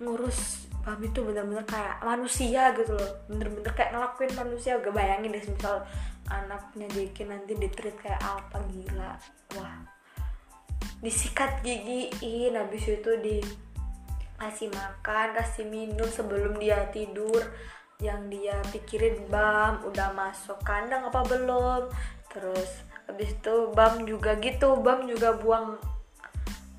ngurus 0.00 0.71
Bami 0.80 1.12
tuh 1.12 1.28
bener-bener 1.28 1.64
kayak 1.69 2.00
manusia 2.00 2.73
gitu 2.73 2.97
loh. 2.97 3.11
Bener-bener 3.28 3.73
kayak 3.76 3.92
ngelakuin 3.92 4.33
manusia. 4.33 4.80
Gak 4.80 4.97
bayangin 4.97 5.37
deh 5.37 5.45
misal 5.45 5.85
anaknya 6.33 6.87
Jeki 6.88 7.23
nanti 7.28 7.52
ditreat 7.52 7.97
kayak 8.00 8.21
apa 8.25 8.59
gila. 8.73 9.12
Wah. 9.61 9.76
Disikat 11.04 11.61
gigiin 11.61 12.57
habis 12.57 12.85
itu 12.88 13.12
di 13.21 13.45
kasih 14.40 14.73
makan 14.73 15.37
kasih 15.37 15.69
minum 15.69 16.09
sebelum 16.09 16.57
dia 16.57 16.88
tidur. 16.88 17.45
Yang 18.00 18.21
dia 18.33 18.57
pikirin 18.73 19.28
bam 19.28 19.85
udah 19.85 20.16
masuk 20.16 20.57
kandang 20.64 21.04
apa 21.12 21.21
belum? 21.28 21.92
Terus 22.33 22.88
habis 23.04 23.37
itu 23.37 23.69
bam 23.76 24.09
juga 24.09 24.40
gitu 24.40 24.80
bam 24.80 25.04
juga 25.04 25.37
buang 25.37 25.76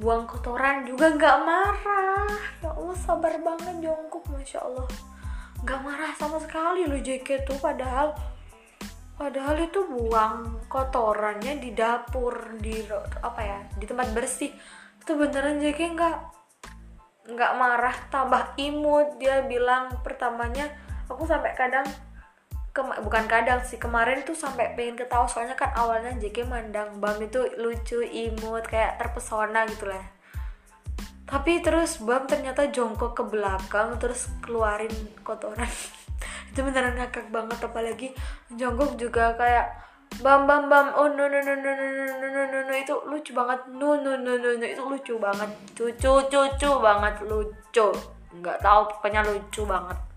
buang 0.01 0.25
kotoran 0.25 0.81
juga 0.89 1.13
nggak 1.13 1.37
marah. 1.45 2.33
Ya 2.65 2.73
Allah 2.73 2.97
sabar 2.97 3.37
banget 3.37 3.85
Jongkok 3.85 4.25
masya 4.33 4.65
Allah. 4.65 4.89
Nggak 5.61 5.79
marah 5.85 6.11
sama 6.17 6.41
sekali 6.41 6.89
lo 6.89 6.97
JK 6.97 7.45
tuh 7.45 7.61
padahal 7.61 8.17
padahal 9.13 9.61
itu 9.61 9.85
buang 9.85 10.65
kotorannya 10.65 11.61
di 11.61 11.77
dapur 11.77 12.57
di 12.57 12.81
apa 13.21 13.41
ya 13.45 13.59
di 13.77 13.85
tempat 13.85 14.09
bersih. 14.09 14.49
Itu 14.97 15.13
beneran 15.13 15.61
JK 15.61 15.79
nggak 15.93 16.17
nggak 17.21 17.51
marah 17.53 17.93
tambah 18.09 18.57
imut 18.57 19.21
dia 19.21 19.45
bilang 19.45 20.01
pertamanya 20.01 20.73
aku 21.05 21.29
sampai 21.29 21.53
kadang 21.53 21.85
Kema 22.71 23.03
bukan 23.03 23.27
kadang 23.27 23.59
sih 23.67 23.75
kemarin 23.75 24.23
tuh 24.23 24.31
sampai 24.31 24.71
pengen 24.79 24.95
ketawa 24.95 25.27
soalnya 25.27 25.59
kan 25.59 25.75
awalnya 25.75 26.15
JK 26.15 26.47
mandang 26.47 27.03
Bam 27.03 27.19
itu 27.19 27.43
lucu 27.59 27.99
imut 27.99 28.63
kayak 28.63 28.95
terpesona 28.95 29.67
gitu 29.67 29.91
lah 29.91 30.03
tapi 31.27 31.63
terus 31.63 31.99
Bam 31.99 32.27
ternyata 32.27 32.71
jongkok 32.71 33.15
ke 33.15 33.23
belakang 33.27 33.99
terus 33.99 34.31
keluarin 34.39 34.91
kotoran 35.23 35.67
itu 36.51 36.59
beneran 36.63 36.99
ngakak 36.99 37.31
banget 37.31 37.59
apalagi 37.63 38.07
jongkok 38.55 38.99
juga 38.99 39.35
kayak 39.39 39.67
bam 40.19 40.43
bam 40.43 40.67
bam 40.67 40.91
oh 40.99 41.07
no 41.07 41.23
no 41.31 41.39
no 41.39 41.53
no 41.55 41.71
no 41.71 41.87
no 41.87 42.05
no 42.19 42.27
no 42.27 42.43
no 42.51 42.59
no 42.67 42.73
itu 42.75 42.95
lucu 43.07 43.31
banget 43.31 43.63
no 43.71 43.95
no 43.95 44.19
no 44.19 44.35
no 44.35 44.49
no 44.59 44.65
itu 44.67 44.83
lucu 44.83 45.15
banget 45.15 45.47
cucu 45.71 46.13
cucu 46.27 46.69
banget 46.83 47.15
lucu 47.23 47.87
nggak 48.35 48.59
tahu 48.59 48.81
pokoknya 48.91 49.23
lucu 49.23 49.63
banget 49.63 50.10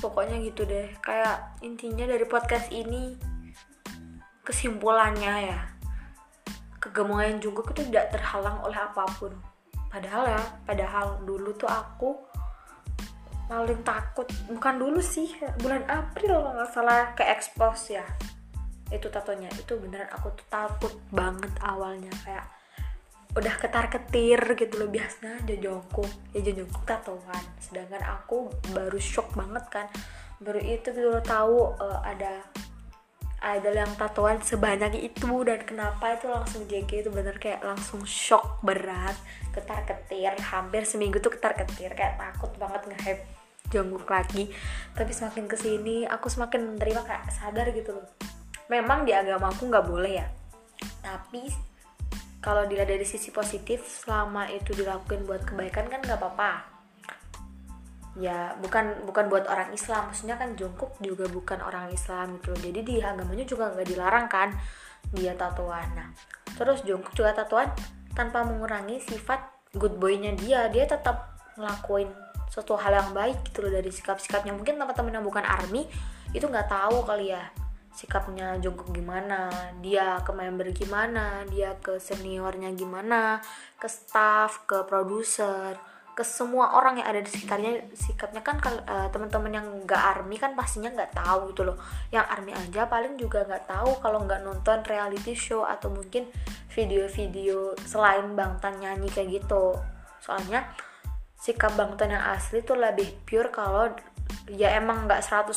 pokoknya 0.00 0.40
gitu 0.42 0.64
deh. 0.66 0.88
Kayak 1.04 1.60
intinya 1.60 2.08
dari 2.08 2.24
podcast 2.24 2.72
ini 2.72 3.14
kesimpulannya 4.42 5.34
ya 5.46 5.60
kegemuan 6.80 7.38
Jungkook 7.38 7.76
itu 7.76 7.86
tidak 7.92 8.16
terhalang 8.16 8.58
oleh 8.64 8.74
apa 8.74 9.04
pun. 9.20 9.30
Padahal 9.92 10.32
ya 10.32 10.42
padahal 10.64 11.20
dulu 11.28 11.52
tuh 11.54 11.68
aku 11.68 12.16
paling 13.50 13.82
takut 13.82 14.30
bukan 14.46 14.78
dulu 14.78 15.02
sih 15.02 15.34
bulan 15.60 15.82
April 15.90 16.40
kalau 16.40 16.56
nggak 16.56 16.70
salah 16.72 17.12
ke 17.12 17.22
expose 17.28 18.00
ya. 18.00 18.06
Itu 18.90 19.12
tatonya 19.12 19.52
itu 19.54 19.76
beneran 19.76 20.08
aku 20.10 20.32
tuh 20.34 20.46
takut 20.48 20.94
banget 21.12 21.52
awalnya 21.62 22.10
kayak 22.24 22.48
udah 23.34 23.54
ketar 23.62 23.86
ketir 23.90 24.40
gitu 24.58 24.74
loh. 24.80 24.90
Biasanya 24.90 25.38
Jongkook 25.46 26.10
ya 26.34 26.40
Jongkook 26.42 26.84
tatoan. 26.86 27.44
Sedangkan 27.62 28.02
aku 28.02 28.50
baru 28.74 28.98
shock 28.98 29.34
banget 29.38 29.64
kan. 29.70 29.86
Baru 30.40 30.58
itu 30.58 30.90
gitu 30.90 31.08
loh 31.12 31.22
tahu 31.22 31.76
uh, 31.78 32.00
ada 32.02 32.42
ada 33.40 33.70
yang 33.72 33.90
tatoan 33.94 34.42
sebanyak 34.42 34.98
itu. 34.98 35.32
Dan 35.46 35.62
kenapa 35.62 36.18
itu 36.18 36.26
langsung 36.26 36.66
JK 36.66 37.06
itu 37.06 37.10
bener 37.12 37.38
kayak 37.38 37.62
langsung 37.62 38.02
shock 38.02 38.58
berat. 38.66 39.14
Ketar 39.54 39.86
ketir 39.86 40.34
hampir 40.50 40.82
seminggu 40.82 41.22
tuh 41.22 41.30
ketar 41.30 41.54
ketir 41.54 41.94
kayak 41.94 42.18
takut 42.18 42.50
banget 42.58 42.82
nge 42.90 43.14
Jungkook 43.70 44.10
lagi. 44.10 44.50
Tapi 44.98 45.12
semakin 45.14 45.46
ke 45.46 45.54
sini 45.54 46.02
aku 46.02 46.26
semakin 46.26 46.74
menerima 46.74 47.06
kayak 47.06 47.30
sadar 47.30 47.70
gitu 47.70 47.94
loh. 47.94 48.06
Memang 48.66 49.06
di 49.06 49.14
agama 49.14 49.54
aku 49.54 49.70
nggak 49.70 49.86
boleh 49.86 50.18
ya. 50.18 50.26
Tapi 50.98 51.69
kalau 52.40 52.64
dilihat 52.64 52.88
dari 52.88 53.04
sisi 53.04 53.28
positif 53.28 53.84
selama 53.84 54.48
itu 54.48 54.72
dilakukan 54.72 55.28
buat 55.28 55.44
kebaikan 55.44 55.92
kan 55.92 56.00
nggak 56.00 56.16
apa-apa. 56.16 56.52
Ya 58.18 58.56
bukan 58.58 59.04
bukan 59.04 59.28
buat 59.28 59.44
orang 59.46 59.70
Islam. 59.76 60.08
Maksudnya 60.08 60.40
kan 60.40 60.56
Jungkook 60.56 60.96
juga 61.04 61.28
bukan 61.28 61.60
orang 61.60 61.92
Islam 61.92 62.40
gitu 62.40 62.56
jadi 62.56 62.80
di 62.80 62.94
agamanya 63.04 63.44
juga 63.44 63.70
nggak 63.70 63.86
dilarang 63.86 64.26
kan 64.26 64.50
dia 65.16 65.32
tatoan 65.32 65.88
nah 65.96 66.12
terus 66.60 66.84
Jungkook 66.84 67.16
juga 67.16 67.32
tatoan 67.32 67.72
tanpa 68.12 68.44
mengurangi 68.44 69.00
sifat 69.04 69.40
good 69.76 70.00
boynya 70.00 70.32
dia. 70.34 70.66
Dia 70.72 70.88
tetap 70.88 71.36
ngelakuin 71.60 72.08
suatu 72.50 72.74
hal 72.74 72.98
yang 72.98 73.10
baik 73.14 73.46
gitu 73.52 73.68
loh 73.68 73.72
dari 73.72 73.92
sikap-sikapnya. 73.92 74.56
Mungkin 74.56 74.80
teman-teman 74.80 75.20
yang 75.20 75.24
bukan 75.24 75.44
army 75.44 75.86
itu 76.32 76.46
nggak 76.46 76.72
tahu 76.72 77.04
kali 77.04 77.34
ya 77.34 77.42
sikapnya 77.90 78.56
Jungkook 78.62 78.94
gimana, 78.94 79.50
dia 79.82 80.22
ke 80.22 80.30
member 80.30 80.70
gimana, 80.70 81.42
dia 81.50 81.74
ke 81.82 81.98
seniornya 81.98 82.72
gimana, 82.72 83.42
ke 83.76 83.90
staff, 83.90 84.64
ke 84.64 84.86
produser, 84.86 85.74
ke 86.14 86.22
semua 86.26 86.76
orang 86.78 87.02
yang 87.02 87.08
ada 87.10 87.20
di 87.20 87.30
sekitarnya. 87.30 87.90
Sikapnya 87.94 88.42
kan 88.44 88.60
uh, 88.62 89.08
teman-teman 89.10 89.52
yang 89.52 89.66
nggak 89.84 90.02
army 90.16 90.38
kan 90.38 90.54
pastinya 90.54 90.92
nggak 90.94 91.16
tahu 91.16 91.50
gitu 91.50 91.66
loh. 91.66 91.76
Yang 92.14 92.26
army 92.30 92.52
aja 92.54 92.86
paling 92.86 93.14
juga 93.18 93.42
nggak 93.44 93.66
tahu 93.66 93.90
kalau 93.98 94.22
nggak 94.24 94.42
nonton 94.46 94.84
reality 94.86 95.34
show 95.34 95.66
atau 95.66 95.90
mungkin 95.90 96.30
video-video 96.70 97.74
selain 97.82 98.36
Bangtan 98.38 98.78
nyanyi 98.78 99.10
kayak 99.10 99.42
gitu. 99.42 99.74
Soalnya 100.22 100.70
sikap 101.40 101.74
Bangtan 101.74 102.14
yang 102.14 102.24
asli 102.36 102.60
tuh 102.62 102.76
lebih 102.76 103.24
pure 103.24 103.48
kalau 103.48 103.90
ya 104.46 104.78
emang 104.78 105.08
nggak 105.08 105.24
100% 105.26 105.56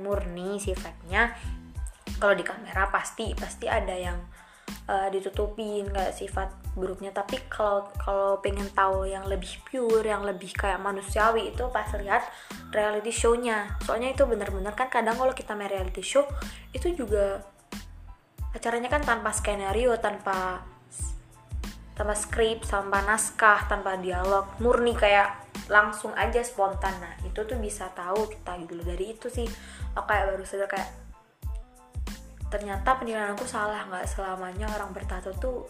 murni 0.00 0.56
sifatnya 0.56 1.36
kalau 2.16 2.34
di 2.34 2.44
kamera 2.44 2.88
pasti 2.88 3.36
pasti 3.36 3.68
ada 3.68 3.92
yang 3.92 4.18
uh, 4.88 5.08
ditutupin 5.10 5.88
kayak 5.90 6.14
sifat 6.14 6.48
buruknya. 6.74 7.10
Tapi 7.12 7.46
kalau 7.50 7.88
kalau 7.98 8.38
pengen 8.40 8.68
tahu 8.72 9.08
yang 9.08 9.24
lebih 9.26 9.60
pure 9.66 10.04
yang 10.04 10.22
lebih 10.22 10.52
kayak 10.54 10.80
manusiawi 10.80 11.52
itu 11.54 11.68
pas 11.70 11.88
lihat 11.96 12.24
reality 12.72 13.12
show-nya. 13.12 13.76
Soalnya 13.84 14.14
itu 14.14 14.24
bener-bener 14.24 14.72
kan 14.74 14.88
kadang 14.88 15.16
kalau 15.18 15.32
kita 15.34 15.52
main 15.52 15.70
reality 15.70 16.02
show 16.02 16.24
itu 16.72 16.92
juga 16.94 17.42
acaranya 18.56 18.88
kan 18.88 19.04
tanpa 19.04 19.36
skenario 19.36 19.92
tanpa 20.00 20.64
tanpa 21.96 22.12
skrip 22.12 22.64
tanpa 22.64 23.04
naskah 23.04 23.68
tanpa 23.68 23.96
dialog 23.96 24.44
murni 24.60 24.92
kayak 24.92 25.44
langsung 25.72 26.12
aja 26.14 26.44
spontan. 26.44 26.92
Nah 27.00 27.16
itu 27.24 27.40
tuh 27.44 27.56
bisa 27.56 27.88
tahu 27.92 28.28
kita 28.28 28.56
gitu 28.64 28.84
dari 28.84 29.16
itu 29.16 29.26
sih 29.32 29.48
aku 29.96 30.04
kayak 30.04 30.24
baru 30.36 30.44
sadar 30.44 30.68
kayak 30.68 31.05
ternyata 32.46 32.96
penilaian 32.96 33.34
aku 33.34 33.44
salah 33.48 33.82
nggak 33.90 34.06
selamanya 34.06 34.70
orang 34.70 34.94
bertato 34.94 35.34
tuh 35.36 35.66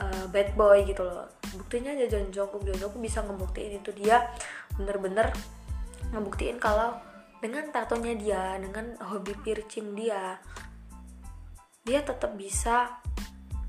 uh, 0.00 0.24
bad 0.32 0.54
boy 0.58 0.82
gitu 0.82 1.06
loh. 1.06 1.28
Buktinya 1.54 1.94
aja 1.94 2.06
John 2.06 2.30
Jungkook 2.30 2.66
John 2.66 2.90
bisa 2.98 3.22
ngebuktiin 3.22 3.82
itu. 3.82 3.90
Dia 3.94 4.26
bener-bener 4.74 5.30
ngebuktiin 6.10 6.58
kalau 6.58 6.98
dengan 7.40 7.72
tatonya 7.72 8.14
dia 8.18 8.42
dengan 8.60 8.98
hobi 9.00 9.32
piercing 9.40 9.96
dia 9.96 10.36
dia 11.88 12.04
tetap 12.04 12.36
bisa 12.36 13.00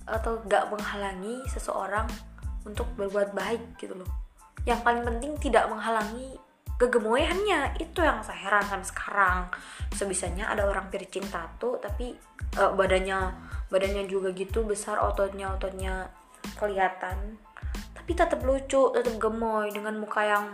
atau 0.04 0.44
gak 0.44 0.68
menghalangi 0.68 1.40
seseorang 1.48 2.04
untuk 2.68 2.90
berbuat 3.00 3.32
baik 3.32 3.80
gitu 3.80 3.96
loh. 3.96 4.10
Yang 4.68 4.84
paling 4.84 5.04
penting 5.08 5.32
tidak 5.40 5.72
menghalangi 5.72 6.36
kegemoyannya 6.82 7.78
itu 7.78 8.02
yang 8.02 8.26
saya 8.26 8.50
heran 8.50 8.66
sampai 8.66 8.90
sekarang. 8.90 9.40
Sebisanya 9.94 10.50
ada 10.50 10.66
orang 10.66 10.90
piercing 10.90 11.26
tato 11.30 11.78
tapi 11.78 12.18
uh, 12.58 12.74
badannya 12.74 13.30
badannya 13.70 14.10
juga 14.10 14.34
gitu 14.34 14.66
besar 14.66 14.98
ototnya 14.98 15.54
ototnya 15.54 16.10
kelihatan. 16.58 17.38
Tapi 17.94 18.12
tetap 18.18 18.42
lucu 18.42 18.90
tetap 18.98 19.14
gemoy 19.22 19.70
dengan 19.70 20.02
muka 20.02 20.26
yang 20.26 20.46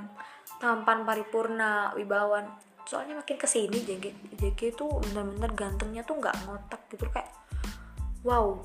tampan 0.60 1.08
paripurna 1.08 1.96
wibawan. 1.96 2.44
Soalnya 2.84 3.20
makin 3.20 3.40
ke 3.40 3.48
sini 3.48 3.80
JK 3.84 4.36
JK 4.36 4.60
itu 4.76 4.86
bener-bener 5.12 5.52
gantengnya 5.56 6.04
tuh 6.04 6.20
nggak 6.20 6.36
ngotak 6.44 6.82
gitu 6.92 7.08
kayak 7.08 7.32
wow. 8.28 8.60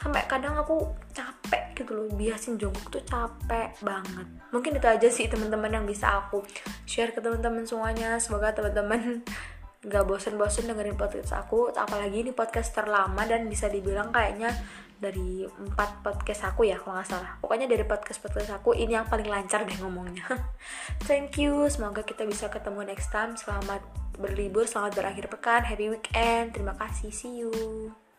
Sampai 0.00 0.24
kadang 0.28 0.56
aku 0.56 0.80
capek 1.12 1.55
gitu 1.76 1.92
loh 1.92 2.08
biasin 2.16 2.56
Jungkook 2.56 2.88
tuh 2.88 3.04
capek 3.04 3.76
banget. 3.84 4.26
Mungkin 4.50 4.80
itu 4.80 4.86
aja 4.88 5.08
sih 5.12 5.28
teman-teman 5.28 5.68
yang 5.68 5.84
bisa 5.84 6.16
aku 6.16 6.40
share 6.88 7.12
ke 7.12 7.20
teman-teman 7.20 7.68
semuanya. 7.68 8.16
Semoga 8.16 8.56
teman-teman 8.56 9.20
gak 9.92 10.04
bosen-bosen 10.08 10.66
dengerin 10.66 10.96
podcast 10.96 11.36
aku. 11.36 11.70
Apalagi 11.76 12.24
ini 12.24 12.32
podcast 12.32 12.72
terlama 12.72 13.28
dan 13.28 13.46
bisa 13.46 13.68
dibilang 13.68 14.08
kayaknya 14.10 14.50
dari 14.96 15.44
empat 15.44 16.00
podcast 16.00 16.48
aku 16.48 16.64
ya 16.64 16.80
kalau 16.80 16.96
nggak 16.96 17.08
salah. 17.08 17.36
Pokoknya 17.38 17.68
dari 17.68 17.84
podcast 17.84 18.18
podcast 18.24 18.56
aku 18.56 18.72
ini 18.72 18.96
yang 18.96 19.04
paling 19.04 19.28
lancar 19.28 19.68
deh 19.68 19.76
ngomongnya. 19.76 20.24
Thank 21.08 21.36
you. 21.36 21.68
Semoga 21.68 22.00
kita 22.00 22.24
bisa 22.24 22.48
ketemu 22.48 22.88
next 22.88 23.12
time. 23.12 23.36
Selamat 23.36 23.84
berlibur 24.16 24.64
selamat 24.64 24.96
berakhir 24.96 25.28
pekan. 25.28 25.62
Happy 25.68 25.92
weekend. 25.92 26.56
Terima 26.56 26.72
kasih. 26.80 27.12
See 27.12 27.44
you. 27.44 27.52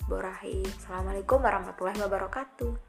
Borahi. 0.05 0.63
Assalamualaikum 0.79 1.41
warahmatullahi 1.41 1.99
wabarakatuh. 1.99 2.86